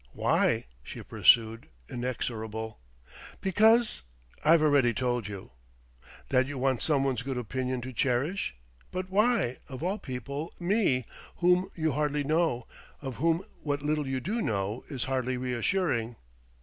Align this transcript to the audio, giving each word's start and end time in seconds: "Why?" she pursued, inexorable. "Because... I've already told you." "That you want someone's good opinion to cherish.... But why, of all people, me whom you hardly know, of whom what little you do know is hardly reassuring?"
"Why?" 0.13 0.65
she 0.81 1.03
pursued, 1.03 1.67
inexorable. 1.87 2.79
"Because... 3.39 4.01
I've 4.43 4.63
already 4.63 4.95
told 4.95 5.27
you." 5.27 5.51
"That 6.29 6.47
you 6.47 6.57
want 6.57 6.81
someone's 6.81 7.21
good 7.21 7.37
opinion 7.37 7.81
to 7.81 7.93
cherish.... 7.93 8.55
But 8.91 9.11
why, 9.11 9.59
of 9.69 9.83
all 9.83 9.99
people, 9.99 10.55
me 10.59 11.05
whom 11.35 11.69
you 11.75 11.91
hardly 11.91 12.23
know, 12.23 12.65
of 12.99 13.17
whom 13.17 13.45
what 13.61 13.83
little 13.83 14.07
you 14.07 14.19
do 14.19 14.41
know 14.41 14.83
is 14.89 15.03
hardly 15.03 15.37
reassuring?" 15.37 16.15